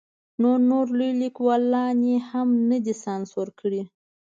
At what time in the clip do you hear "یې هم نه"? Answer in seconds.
2.09-2.77